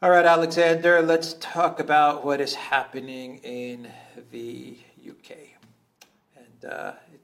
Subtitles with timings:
[0.00, 3.88] All right, Alexander, let's talk about what is happening in
[4.30, 5.36] the UK.
[6.36, 7.20] And uh, it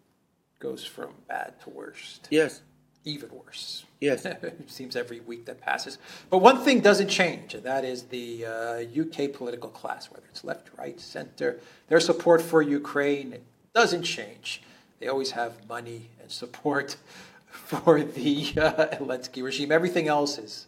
[0.59, 2.27] goes from bad to worst.
[2.33, 2.63] Yes.
[3.05, 3.85] Even worse.
[4.01, 4.25] Yes.
[4.25, 5.99] it seems every week that passes.
[6.31, 10.43] But one thing doesn't change, and that is the uh, UK political class, whether it's
[10.43, 13.39] left, right, center, their support for Ukraine
[13.73, 14.63] doesn't change.
[14.99, 16.97] They always have money and support
[17.47, 19.71] for the uh, Zelensky regime.
[19.71, 20.67] Everything else is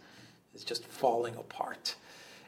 [0.57, 1.95] is just falling apart.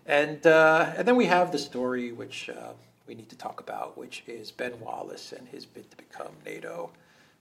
[0.06, 2.72] And, uh, and then we have the story which uh,
[3.06, 6.90] we need to talk about, which is Ben Wallace and his bid to become NATO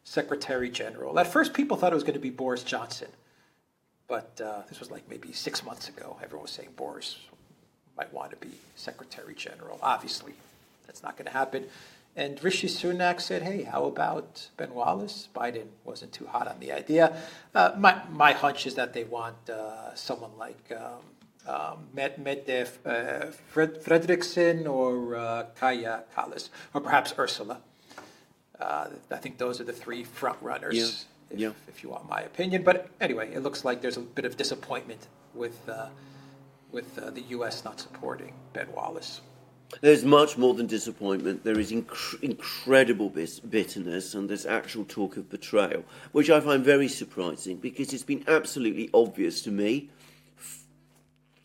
[0.03, 1.17] Secretary General.
[1.17, 3.09] At first, people thought it was going to be Boris Johnson,
[4.08, 6.17] but uh, this was like maybe six months ago.
[6.22, 7.17] Everyone was saying Boris
[7.97, 9.80] might want to be Secretary General.
[9.81, 10.34] Obviously,
[10.86, 11.66] that's not going to happen.
[12.17, 15.30] And Rishi Sunak said, hey, how about Ben Wallace?
[15.35, 17.16] Biden wasn't too hot on the idea.
[17.53, 21.03] Uh, my, my hunch is that they want uh, someone like um,
[21.48, 22.49] um, Mette
[22.84, 23.77] uh, Fred-
[24.67, 27.61] or uh, Kaja Kallas, or perhaps Ursula.
[28.59, 31.30] Uh, I think those are the three front runners, Yeah.
[31.30, 31.52] if, Yeah.
[31.67, 32.64] if you want my opinion.
[32.64, 35.05] But anyway, it looks like there's a bit of disappointment
[35.36, 35.89] with, uh,
[36.72, 37.64] with uh, the U.S.
[37.64, 39.22] not supporting Ben Wallace.
[39.82, 41.44] There's much more than disappointment.
[41.44, 46.64] There is inc- incredible bis- bitterness and there's actual talk of betrayal, which I find
[46.64, 49.90] very surprising because it's been absolutely obvious to me
[50.40, 50.64] f-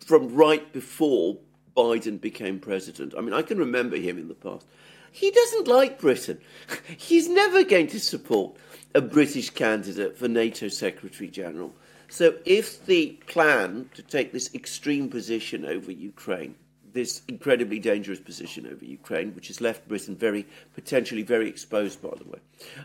[0.00, 1.39] from right before
[1.77, 3.15] Biden became president.
[3.17, 4.67] I mean, I can remember him in the past.
[5.11, 6.41] He doesn't like Britain.
[6.97, 8.56] He's never going to support
[8.95, 11.73] a British candidate for NATO Secretary General.
[12.09, 16.55] So, if the plan to take this extreme position over Ukraine
[16.92, 22.10] this incredibly dangerous position over Ukraine, which has left Britain very potentially very exposed, by
[22.16, 22.38] the way,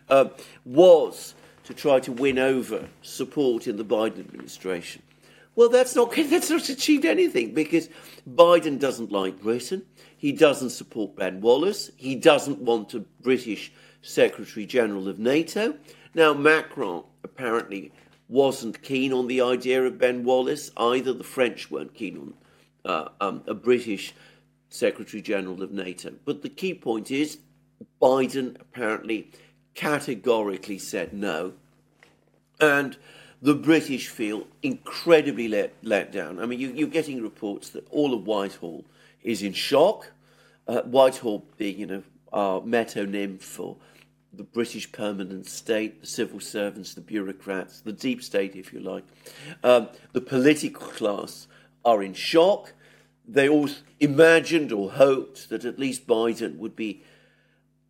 [0.10, 0.26] uh,
[0.66, 1.34] was
[1.66, 5.02] to try to win over support in the Biden administration.
[5.56, 7.90] Well, that's not that's not achieved anything because
[8.30, 9.84] Biden doesn't like Britain.
[10.16, 11.92] He doesn't support Ben Wallace.
[11.96, 15.76] He doesn't want a British Secretary General of NATO.
[16.16, 17.92] Now, Macron apparently
[18.30, 21.14] wasn't keen on the idea of Ben Wallace either.
[21.14, 22.34] The French weren't keen on
[22.88, 24.16] uh, um, a British
[24.70, 26.14] Secretary General of NATO.
[26.26, 27.38] But the key point is
[28.02, 29.32] Biden apparently
[29.76, 31.54] categorically said no.
[32.60, 32.98] And
[33.42, 36.40] the British feel incredibly let, let down.
[36.40, 38.86] I mean, you, you're getting reports that all of Whitehall
[39.22, 40.12] is in shock.
[40.68, 42.04] Uh, Whitehall being, you know,
[42.34, 43.78] our metonym for
[44.34, 49.04] the British permanent state, the civil servants, the bureaucrats, the deep state, if you like.
[49.64, 51.48] Um, the political class
[51.86, 52.74] are in shock.
[53.28, 57.04] They all imagined or hoped that at least Biden would be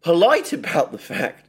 [0.01, 1.47] polite about the fact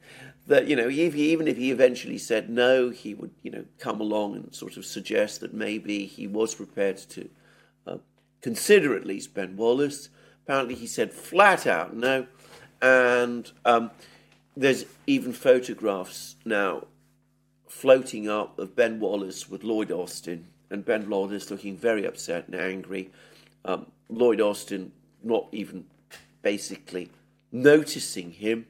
[0.49, 3.65] that you know if he, even if he eventually said no, he would you know
[3.79, 7.29] come along and sort of suggest that maybe he was prepared to
[7.87, 7.99] uh,
[8.41, 10.09] consider at least Ben Wallace.
[10.45, 12.27] Apparently, he said flat out no,
[12.81, 13.91] and um,
[14.57, 16.87] there's even photographs now
[17.69, 22.57] floating up of Ben Wallace with Lloyd Austin, and Ben Wallace looking very upset and
[22.57, 23.11] angry.
[23.69, 24.93] Um, Lloyd Austin
[25.23, 25.85] not even
[26.41, 27.11] basically
[27.53, 28.67] noticing him.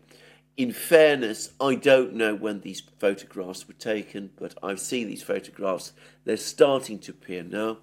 [0.57, 5.93] In fairness, I don't know when these photographs were taken, but I've seen these photographs.
[6.25, 7.79] They're starting to appear now,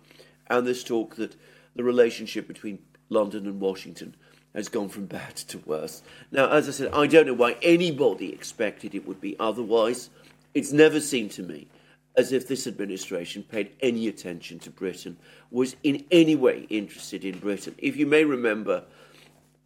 [0.47, 1.37] and there's talk that
[1.73, 4.17] the relationship between London and Washington
[4.53, 6.01] has gone from bad to worse.
[6.33, 10.09] Now, as I said, I don't know why anybody expected it would be otherwise.
[10.53, 11.69] It's never seemed to me
[12.17, 15.17] as if this administration paid any attention to Britain,
[15.51, 17.75] was in any way interested in Britain.
[17.77, 18.83] If you may remember,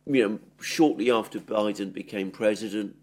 [0.06, 2.96] you know, shortly after Biden became president,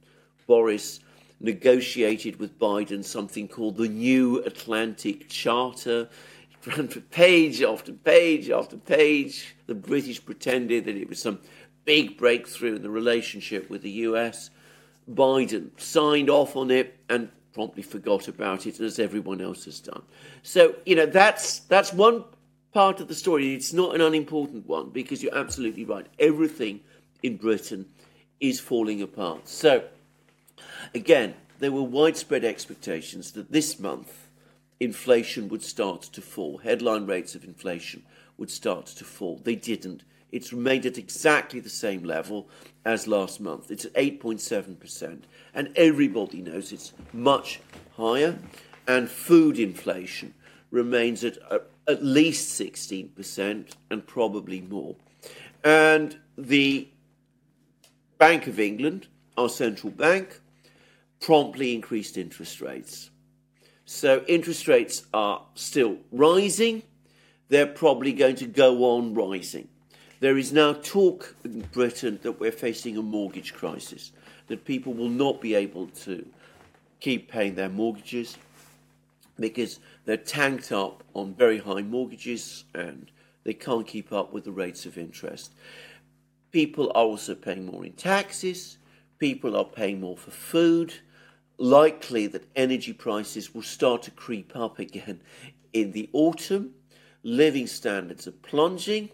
[0.47, 1.01] Boris
[1.41, 6.09] negotiated with Biden something called the New Atlantic Charter.
[6.51, 9.55] It ran for page after page after page.
[9.67, 11.41] The British pretended that it was some
[11.85, 14.51] big breakthrough in the relationship with the US.
[15.09, 20.03] Biden signed off on it and promptly forgot about it, as everyone else has done.
[20.43, 22.23] So, you know, that's that's one
[22.75, 23.55] part of the story.
[23.55, 26.05] It's not an unimportant one because you're absolutely right.
[26.19, 26.81] Everything
[27.23, 27.87] in Britain
[28.41, 29.49] is falling apart.
[29.49, 29.85] So,
[30.95, 34.29] again, there were widespread expectations that this month
[34.79, 36.59] inflation would start to fall.
[36.59, 38.03] Headline rates of inflation
[38.37, 39.41] would start to fall.
[39.43, 40.03] They didn't.
[40.37, 42.51] It's remained at exactly the same level
[42.85, 43.71] as last month.
[43.71, 45.23] It's at 8.7%.
[45.55, 47.61] And everybody knows it's much
[47.97, 48.39] higher.
[48.87, 50.35] And food inflation
[50.71, 54.97] remains at uh, at least 16% and probably more.
[55.65, 56.89] And the
[58.19, 60.41] Bank of England, our central bank,
[61.19, 63.11] promptly increased interest rates.
[63.87, 66.83] So interest rates are still rising.
[67.49, 69.69] they're probably going to go on rising.
[70.19, 74.13] There is now talk in Britain that we're facing a mortgage crisis,
[74.47, 76.27] that people will not be able to
[77.01, 78.39] keep paying their mortgages
[79.39, 83.11] because they're tanked up on very high mortgages and
[83.45, 85.53] they can't keep up with the rates of interest.
[86.51, 88.79] People are also paying more in taxes,
[89.19, 90.95] people are paying more for food.
[91.59, 95.21] Likely that energy prices will start to creep up again
[95.73, 96.75] in the autumn.
[97.23, 99.11] Living standards are plunging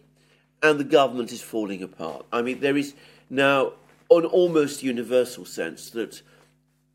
[0.63, 2.25] and the government is falling apart.
[2.33, 2.95] I mean, there is
[3.29, 3.73] now
[4.11, 6.23] an almost universal sense that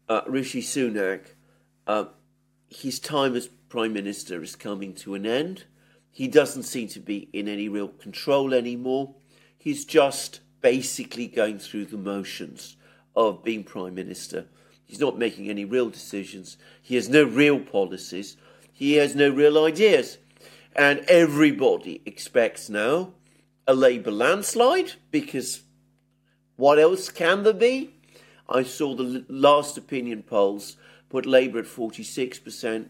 [0.07, 1.21] uh, Rishi Sunak,
[1.85, 2.05] uh,
[2.69, 5.65] his time as Prime Minister is coming to an end.
[6.11, 9.15] He doesn't seem to be in any real control anymore.
[9.57, 12.77] He's just basically going through the motions
[13.15, 14.45] of being Prime Minister.
[14.85, 16.57] He's not making any real decisions.
[16.81, 18.37] He has no real policies.
[18.71, 20.17] He has no real ideas.
[20.75, 23.13] And everybody expects now
[23.67, 25.63] a Labour landslide because
[26.55, 27.93] what else can there be?
[28.49, 30.77] I saw the last opinion polls
[31.09, 32.87] put Labour at 46%,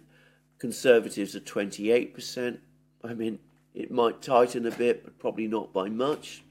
[0.59, 2.57] Conservatives at 28%.
[3.03, 3.39] I mean,
[3.75, 6.43] it might tighten a bit, but probably not by much.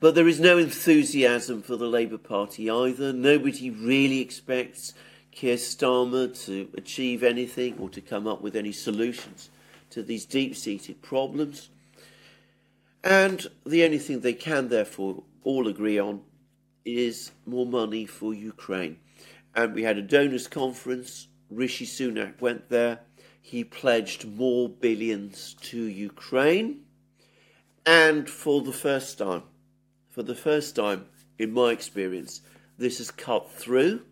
[0.00, 3.12] But there is no enthusiasm for the Labour Party either.
[3.12, 4.94] Nobody really expects
[5.32, 9.50] Keir Starmer to achieve anything or to come up with any solutions
[9.90, 11.68] to these deep seated problems.
[13.04, 16.22] And the only thing they can, therefore, all agree on
[16.84, 18.98] is more money for Ukraine.
[19.54, 21.28] And we had a donors conference.
[21.50, 23.00] Rishi Sunak went there.
[23.40, 26.82] He pledged more billions to Ukraine.
[27.84, 29.42] And for the first time,
[30.08, 31.06] for the first time
[31.38, 32.40] in my experience,
[32.78, 34.02] this has cut through.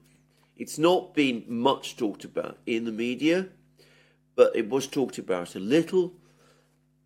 [0.57, 3.49] It's not been much talked about in the media,
[4.35, 6.15] but it was talked about a little.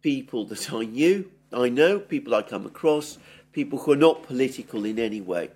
[0.00, 3.18] People that I knew, I know, people I come across,
[3.52, 5.50] people who are not political in any way,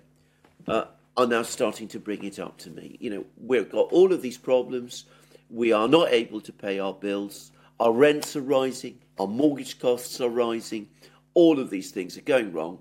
[0.67, 0.85] uh,
[1.17, 2.97] are now starting to bring it up to me.
[2.99, 5.05] You know, we've got all of these problems.
[5.49, 7.51] We are not able to pay our bills.
[7.79, 8.99] Our rents are rising.
[9.19, 10.87] Our mortgage costs are rising.
[11.33, 12.79] All of these things are going wrong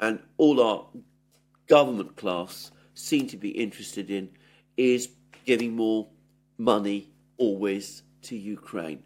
[0.00, 0.86] and all our
[1.68, 4.28] government class seem to be interested in
[4.76, 5.10] is
[5.44, 6.08] giving more
[6.58, 9.02] money always to Ukraine.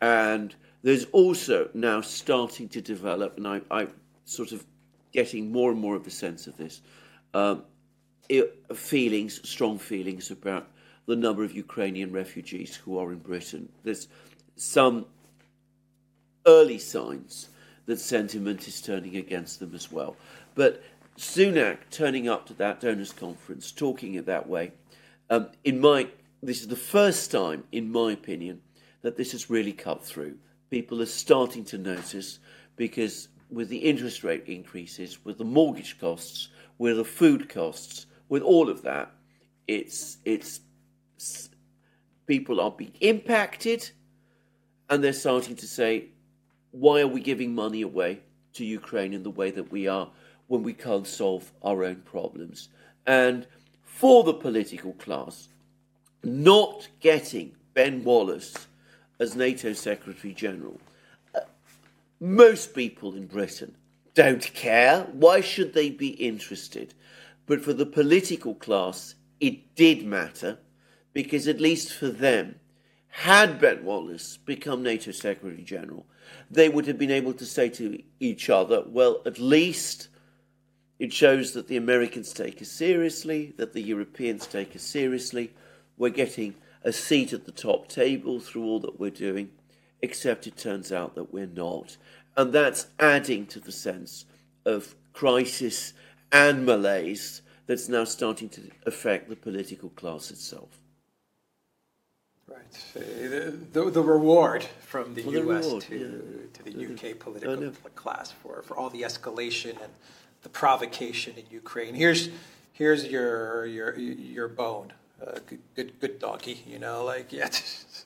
[0.00, 3.90] And there's also now starting to develop, and I, I'm
[4.24, 4.64] sort of
[5.12, 6.80] getting more and more of a sense of this,
[7.34, 7.64] um,
[8.74, 10.68] feelings, strong feelings about
[11.06, 13.70] the number of Ukrainian refugees who are in Britain.
[13.82, 14.08] There's
[14.56, 15.06] some
[16.46, 17.48] early signs
[17.86, 20.16] that sentiment is turning against them as well.
[20.54, 20.82] But
[21.16, 24.72] Sunak turning up to that donors' conference, talking it that way,
[25.30, 26.08] um, in my
[26.42, 28.60] this is the first time, in my opinion,
[29.02, 30.36] that this has really cut through.
[30.70, 32.38] People are starting to notice
[32.76, 38.42] because with the interest rate increases, with the mortgage costs, with the food costs, with
[38.42, 39.10] all of that,
[39.66, 40.60] it's it's
[42.26, 43.90] people are being impacted,
[44.88, 46.08] and they're starting to say
[46.70, 48.20] why are we giving money away
[48.52, 50.10] to Ukraine in the way that we are
[50.46, 52.68] when we can't solve our own problems?
[53.06, 53.46] And
[53.82, 55.48] for the political class,
[56.22, 58.67] not getting Ben Wallace
[59.18, 60.80] as NATO Secretary General,
[61.34, 61.40] uh,
[62.20, 63.74] most people in Britain
[64.14, 65.06] don't care.
[65.12, 66.94] Why should they be interested?
[67.46, 70.58] But for the political class, it did matter
[71.12, 72.56] because, at least for them,
[73.08, 76.06] had Ben Wallace become NATO Secretary General,
[76.50, 80.08] they would have been able to say to each other, well, at least
[80.98, 85.52] it shows that the Americans take us seriously, that the Europeans take us seriously.
[85.96, 89.50] We're getting a seat at the top table through all that we're doing,
[90.00, 91.96] except it turns out that we're not.
[92.36, 94.24] And that's adding to the sense
[94.64, 95.92] of crisis
[96.30, 100.80] and malaise that's now starting to affect the political class itself.
[102.46, 102.58] Right.
[102.96, 105.64] Uh, the, the, the reward from the Well, the U.S.
[105.66, 106.46] reward, to, yeah.
[106.54, 107.14] to the U.K.
[107.14, 109.92] political class for, for all the escalation and
[110.42, 111.94] the provocation in Ukraine.
[111.94, 112.30] Here's
[112.72, 114.92] here's your your your bone.
[115.24, 116.62] Uh, good, good good doggy.
[116.66, 117.48] You know, like yeah,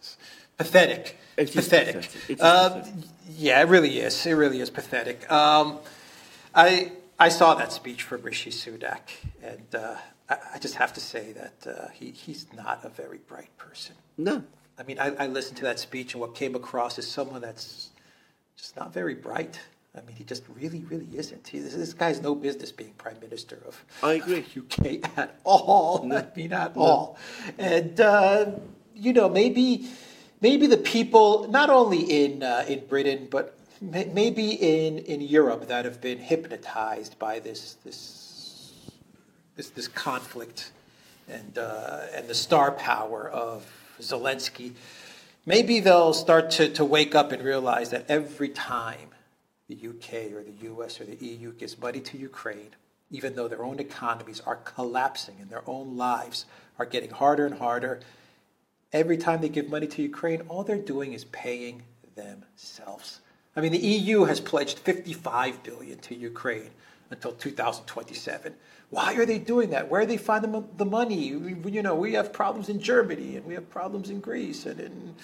[0.58, 1.18] pathetic.
[1.36, 1.94] It is pathetic.
[1.96, 2.30] pathetic.
[2.30, 3.04] It is Um, pathetic.
[3.36, 4.26] Yeah, it really is.
[4.26, 5.30] It really is pathetic.
[5.30, 5.78] Um,
[6.54, 9.00] I I saw that speech from Rishi Sunak,
[9.42, 9.96] and uh,
[10.28, 13.96] I, I just have to say that uh, he he's not a very bright person.
[14.16, 14.44] No.
[14.78, 17.90] I mean, I, I listened to that speech, and what came across is someone that's
[18.56, 19.60] just not very bright.
[19.96, 21.48] I mean, he just really, really isn't.
[21.48, 24.44] He, this, this guy's no business being prime minister of I agree.
[24.56, 26.10] UK at all.
[26.12, 27.18] I mean, at all.
[27.58, 28.52] And uh,
[28.94, 29.90] you know, maybe
[30.40, 35.68] maybe the people, not only in uh, in Britain, but may, maybe in in Europe,
[35.68, 38.22] that have been hypnotized by this this
[39.56, 40.72] this, this conflict
[41.28, 43.66] and uh, and the star power of
[44.00, 44.72] Zelensky.
[45.44, 49.08] Maybe they'll start to, to wake up and realize that every time
[49.74, 52.70] the UK or the US or the EU gives money to Ukraine,
[53.10, 56.46] even though their own economies are collapsing and their own lives
[56.78, 58.00] are getting harder and harder,
[58.92, 61.82] every time they give money to Ukraine, all they're doing is paying
[62.14, 63.20] themselves.
[63.56, 66.70] I mean, the EU has pledged 55 billion to Ukraine
[67.10, 68.54] until 2027.
[68.90, 69.90] Why are they doing that?
[69.90, 71.26] Where do they find the, the money?
[71.26, 75.14] You know, we have problems in Germany and we have problems in Greece and in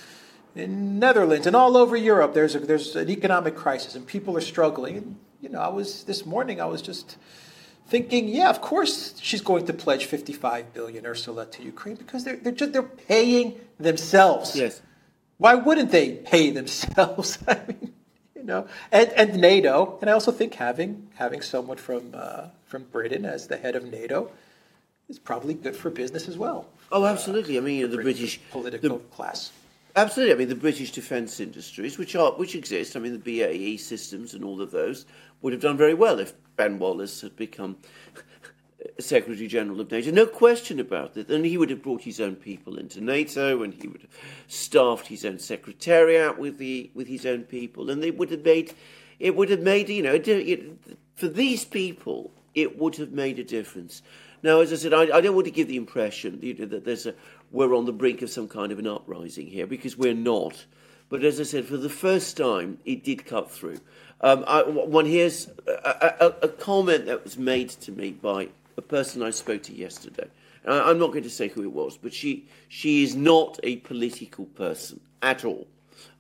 [0.55, 2.35] in Netherlands and all over Europe.
[2.35, 4.97] There's a, there's an economic crisis and people are struggling.
[4.97, 7.17] And you know, I was this morning I was just
[7.87, 12.37] thinking, yeah, of course she's going to pledge 55 billion Ursula to Ukraine because they're
[12.37, 14.57] they're just they're paying themselves.
[14.57, 14.83] Yes.
[15.39, 17.39] Why wouldn't they pay themselves?
[17.47, 17.93] I mean,
[18.35, 22.85] you know, and, and NATO, and I also think having having someone from uh, from
[22.85, 24.31] Britain as the head of NATO
[25.09, 26.69] is probably good for business as well.
[26.93, 27.57] Oh, absolutely.
[27.57, 29.53] I mean, the British political the, class.
[29.99, 30.33] Absolutely.
[30.33, 32.95] I mean, the British defence industries, which are which exist.
[32.95, 35.07] I mean, the BAE systems and all of those
[35.43, 37.79] would have done very well if Ben Wallace had become
[39.01, 40.13] Secretary General of NATO.
[40.13, 41.29] No question about it.
[41.29, 45.09] And he would have brought his own people into NATO, and he would have staffed
[45.09, 48.75] his own secretariat with the with his own people, and they would have made
[49.19, 50.77] it would have made you know
[51.17, 54.03] for these people it would have made a difference.
[54.43, 57.15] Now, as I said, I, I don't want to give the impression that there's a
[57.51, 60.67] we're on the brink of some kind of an uprising here because we're not.
[61.09, 63.79] But as I said, for the first time, it did cut through.
[64.21, 68.83] Um, I, one hears a, a, a, comment that was made to me by a
[68.83, 70.29] person I spoke to yesterday.
[70.67, 73.77] I, I'm not going to say who it was, but she she is not a
[73.77, 75.67] political person at all.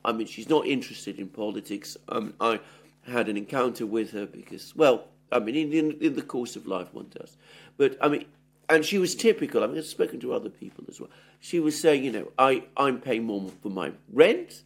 [0.04, 1.96] I mean, she's not interested in politics.
[2.08, 2.60] Um, I
[3.06, 6.66] had an encounter with her because, well, I mean, in, in, in the course of
[6.66, 7.36] life, one does.
[7.76, 8.24] But I mean,
[8.68, 9.64] and she was typical.
[9.64, 11.10] I mean, I've spoken to other people as well.
[11.40, 14.62] She was saying, you know, I, I'm paying more for my rent.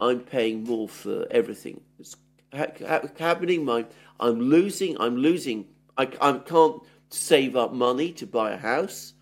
[0.00, 2.16] I'm paying more for everything that's
[2.52, 3.64] ha- happening.
[3.64, 3.86] My,
[4.18, 5.00] I'm losing.
[5.00, 5.66] I'm losing.
[5.96, 9.14] I, I can't save up money to buy a house.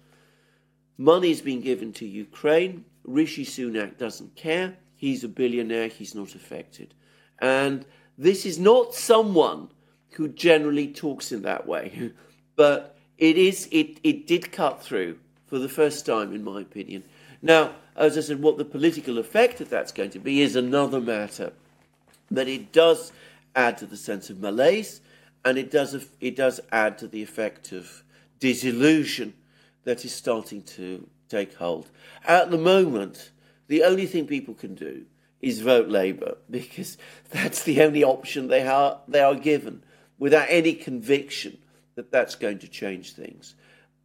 [0.99, 2.85] Money is being given to Ukraine.
[3.05, 4.77] Rishi Sunak doesn't care.
[4.97, 5.89] He's a billionaire.
[5.89, 6.95] He's not affected.
[7.39, 7.85] And
[8.17, 9.69] this is not someone
[10.13, 12.13] who generally talks in that way,
[12.57, 13.69] but it is.
[13.71, 17.05] It it did cut through for the first time, in my opinion.
[17.43, 21.01] Now, as I said, what the political effect of that's going to be is another
[21.01, 21.53] matter,
[22.31, 23.13] but it does
[23.55, 25.01] add to the sense of malaise
[25.47, 28.03] and it does it does add to the effect of
[28.41, 29.33] disillusion
[29.85, 31.89] that is starting to take hold.
[32.27, 33.31] At the moment,
[33.69, 35.07] the only thing people can do
[35.41, 36.99] is vote Labour because
[37.31, 39.83] that's the only option they are they are given
[40.19, 41.59] without any conviction
[41.95, 43.55] that that's going to change things.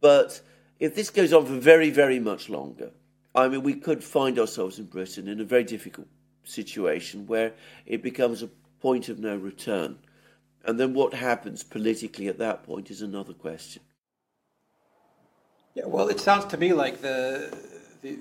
[0.00, 0.40] But
[0.80, 2.90] if this goes on for very very much longer,
[3.34, 6.08] I mean we could find ourselves in Britain in a very difficult
[6.44, 7.52] situation where
[7.86, 8.48] it becomes a
[8.80, 9.98] point of no return
[10.64, 13.82] and then what happens politically at that point is another question.
[15.74, 17.56] Yeah, well, it sounds to me like the
[18.02, 18.18] the,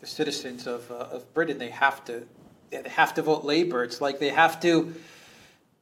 [0.00, 2.26] the citizens of uh, of Britain they have to
[2.70, 3.82] they have to vote Labour.
[3.82, 4.94] It's like they have to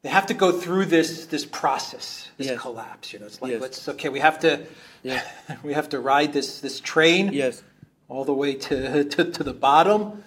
[0.05, 2.61] they have to go through this this process, this yes.
[2.61, 3.15] collapse.
[3.15, 3.61] You know, it's like yes.
[3.63, 4.67] let's okay, we have to
[5.03, 5.27] yes.
[5.65, 7.63] we have to ride this this train yes.
[8.09, 10.23] all the way to, to, to the bottom,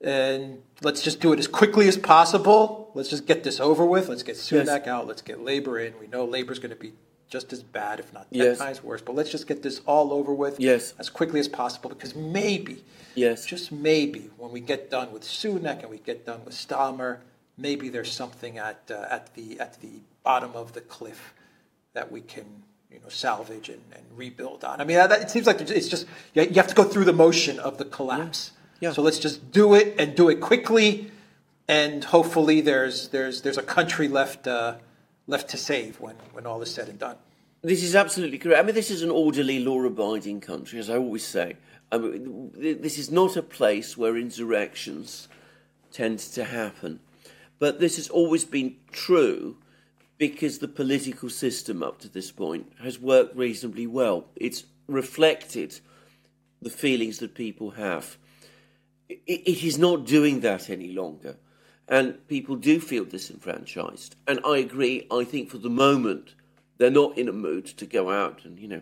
[0.00, 2.92] and let's just do it as quickly as possible.
[2.94, 4.08] Let's just get this over with.
[4.08, 5.08] Let's get Sunak out.
[5.08, 5.92] Let's get Labour in.
[5.98, 6.92] We know labor's going to be
[7.28, 8.58] just as bad, if not ten yes.
[8.58, 9.02] times worse.
[9.02, 10.94] But let's just get this all over with yes.
[11.00, 12.84] as quickly as possible because maybe,
[13.16, 13.46] yes.
[13.46, 17.18] just maybe, when we get done with Sunak and we get done with Starmer,
[17.56, 21.34] maybe there's something at uh, at the at the bottom of the cliff
[21.92, 22.44] that we can
[22.90, 24.80] you know salvage and, and rebuild on.
[24.80, 27.58] I mean, that, it seems like it's just you have to go through the motion
[27.58, 28.52] of the collapse.
[28.80, 28.92] Yeah.
[28.92, 31.10] So let's just do it and do it quickly,
[31.66, 34.76] and hopefully there's there's there's a country left uh,
[35.26, 37.16] left to save when when all is said and done.
[37.62, 38.60] This is absolutely correct.
[38.60, 41.56] I mean, this is an orderly, law-abiding country, as I always say.
[41.90, 45.26] I mean, this is not a place where insurrections
[45.90, 47.00] tend to happen,
[47.58, 49.56] but this has always been true
[50.18, 54.26] because the political system up to this point has worked reasonably well.
[54.36, 55.80] It's reflected
[56.62, 58.16] the feelings that people have
[59.08, 61.36] it, it is not doing that any longer.
[61.88, 64.16] And people do feel disenfranchised.
[64.26, 66.34] And I agree, I think for the moment,
[66.78, 68.80] they're not in a mood to go out and, you know,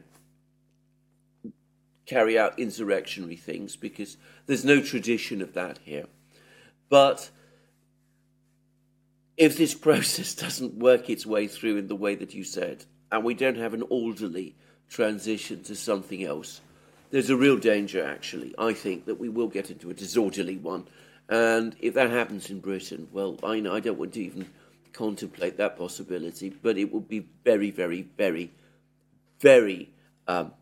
[2.06, 4.16] carry out insurrectionary things because
[4.46, 6.06] there's no tradition of that here.
[6.88, 7.30] But
[9.36, 13.24] if this process doesn't work its way through in the way that you said, and
[13.24, 14.54] we don't have an orderly
[14.88, 16.60] transition to something else,
[17.10, 20.88] there's a real danger, actually, I think, that we will get into a disorderly one.
[21.28, 24.48] And if that happens in Britain, well, I I don't want to even
[24.92, 28.50] contemplate that possibility, but it would be very, very, very,
[29.40, 29.90] very
[30.26, 30.52] um,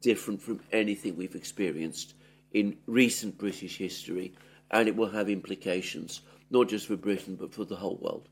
[0.00, 2.14] different from anything we've experienced
[2.52, 4.32] in recent British history,
[4.70, 8.28] and it will have implications not just for Britain but for the whole world.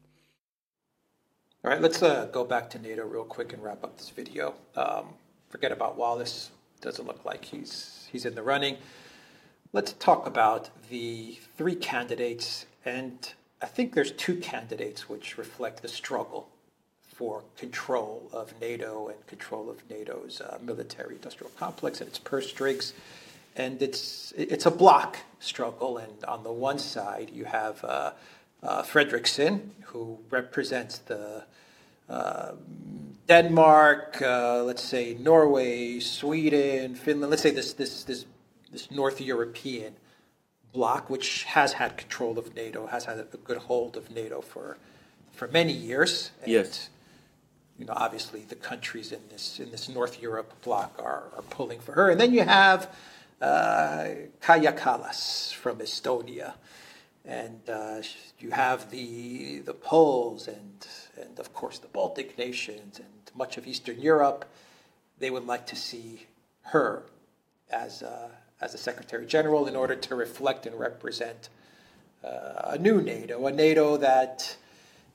[1.64, 4.54] All right, let's uh, go back to NATO real quick and wrap up this video.
[4.76, 5.06] Um,
[5.48, 6.50] forget about Wallace;
[6.82, 8.76] doesn't look like he's he's in the running.
[9.72, 15.88] Let's talk about the three candidates, and I think there's two candidates which reflect the
[15.88, 16.50] struggle
[17.14, 22.48] for control of NATO and control of NATO's uh, military industrial complex and its purse
[22.50, 22.92] strings.
[23.56, 25.98] And it's, it's a block struggle.
[25.98, 28.12] And on the one side, you have uh,
[28.62, 31.44] uh, Frederiksen, who represents the
[32.08, 32.52] uh,
[33.28, 38.26] Denmark, uh, let's say Norway, Sweden, Finland, let's say this, this, this,
[38.70, 39.94] this North European
[40.72, 44.76] bloc, which has had control of NATO, has had a good hold of NATO for,
[45.32, 46.32] for many years.
[46.42, 46.90] And yes
[47.78, 51.80] you know, obviously the countries in this in this North Europe bloc are, are pulling
[51.80, 52.10] for her.
[52.10, 52.94] And then you have
[53.44, 54.08] uh,
[54.40, 56.54] Kaja Kallas from Estonia,
[57.24, 58.00] and uh,
[58.38, 60.86] you have the the Poles and
[61.20, 64.44] and of course the Baltic nations and much of Eastern Europe.
[65.18, 66.26] They would like to see
[66.62, 67.02] her
[67.70, 71.48] as a, as a Secretary General in order to reflect and represent
[72.24, 74.56] uh, a new NATO, a NATO that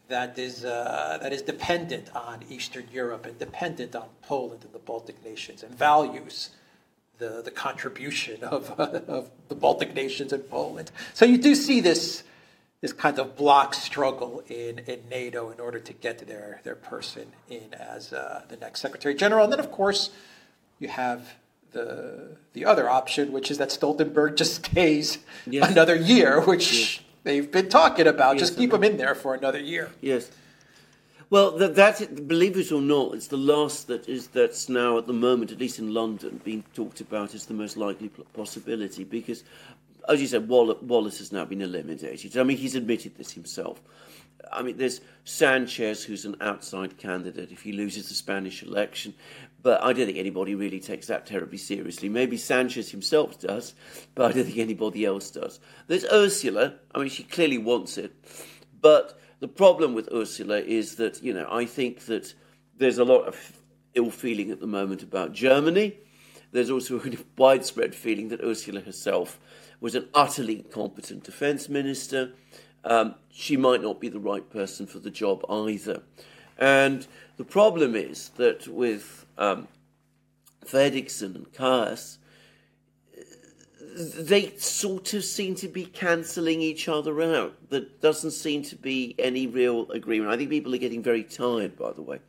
[0.07, 4.79] that is, uh, that is dependent on Eastern Europe and dependent on Poland and the
[4.79, 6.50] Baltic nations and values
[7.19, 10.91] the, the contribution of, uh, of the Baltic nations and Poland.
[11.13, 12.23] So you do see this,
[12.81, 17.27] this kind of block struggle in, in NATO in order to get their, their person
[17.49, 19.43] in as uh, the next Secretary General.
[19.43, 20.10] And then, of course,
[20.79, 21.36] you have
[21.71, 25.69] the, the other option, which is that Stoltenberg just stays yes.
[25.69, 26.73] another year, which.
[26.73, 28.36] Yes they've been talking about.
[28.36, 29.91] Yes, Just keep him in there for another year.
[30.01, 30.29] Yes.
[31.32, 35.06] Well, that, that, believe it or not, it's the last that is that's now at
[35.06, 39.04] the moment, at least in London, being talked about as the most likely possibility.
[39.04, 39.44] Because,
[40.08, 42.36] as you said, Wallace has now been eliminated.
[42.36, 43.80] I mean, he's admitted this himself.
[44.52, 49.13] I mean, there's Sanchez, who's an outside candidate if he loses the Spanish election,
[49.62, 52.10] but I don't think anybody really takes that terribly seriously.
[52.10, 53.76] Maybe Sanchez himself does,
[54.15, 55.60] but I don't think anybody else does.
[55.86, 56.76] There's Ursula.
[56.96, 58.13] I mean, she clearly wants it,
[58.82, 62.34] but the problem with Ursula is that you know I think that
[62.78, 63.62] there's a lot of
[63.95, 65.97] ill feeling at the moment about Germany.
[66.52, 69.39] There's also a widespread feeling that Ursula herself
[69.80, 72.34] was an utterly incompetent defence minister
[72.84, 76.02] um, she might not be the right person for the job either.
[76.58, 77.06] And
[77.38, 79.67] the problem is that with um,
[80.71, 82.17] and Kallas,
[83.99, 87.69] they sort of seem to be cancelling each other out.
[87.69, 90.31] There doesn't seem to be any real agreement.
[90.31, 92.19] I think people are getting very tired, by the way,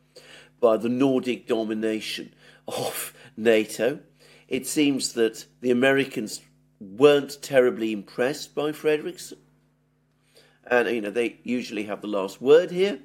[0.59, 2.33] by the Nordic domination
[2.67, 3.99] of NATO.
[4.47, 6.41] It seems that the Americans
[6.79, 9.37] weren't terribly impressed by Frederiksen
[10.71, 12.99] and you know they usually have the last word here.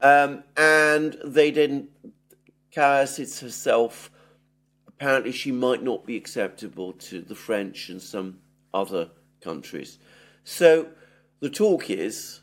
[0.00, 1.90] Um, and they didn't.
[2.72, 4.10] Kallas herself.
[4.98, 8.40] Apparently, she might not be acceptable to the French and some
[8.74, 9.08] other
[9.40, 9.98] countries.
[10.42, 10.88] So
[11.38, 12.40] the talk is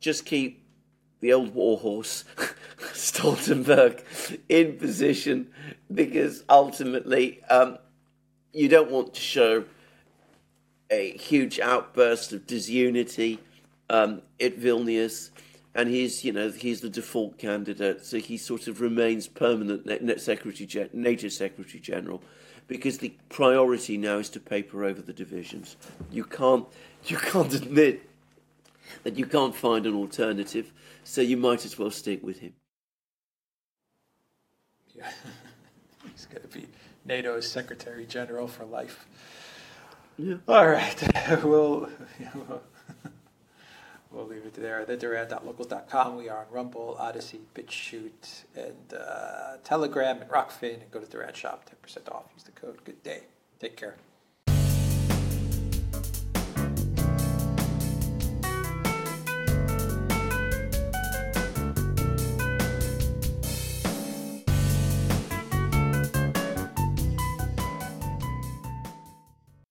[0.00, 0.64] just keep
[1.20, 2.24] the old warhorse
[2.78, 4.02] Stoltenberg
[4.48, 5.50] in position
[5.92, 7.76] because ultimately um,
[8.54, 9.64] you don't want to show
[10.90, 13.38] a huge outburst of disunity
[13.90, 15.30] um, at Vilnius,
[15.74, 20.20] and he's you know he's the default candidate, so he sort of remains permanent net
[20.20, 22.22] secretary NATO Secretary General,
[22.66, 25.76] because the priority now is to paper over the divisions.
[26.10, 26.66] You can't
[27.06, 28.02] you can't admit
[29.04, 30.72] that you can't find an alternative,
[31.04, 32.52] so you might as well stick with him.
[34.94, 35.10] Yeah,
[36.12, 36.66] he's going to be
[37.04, 39.06] NATO's Secretary General for life.
[40.18, 40.36] Yeah.
[40.48, 41.88] All right, we'll.
[44.10, 44.84] We'll leave it there.
[44.84, 46.16] The TheDuran.locals.com.
[46.16, 50.82] We are on Rumble, Odysee, BitChute, and uh, Telegram, and Rokfin.
[50.82, 52.24] And go to Duran Shop, 10% off.
[52.34, 52.84] Use the code.
[52.84, 53.22] Good day.
[53.60, 53.96] Take care.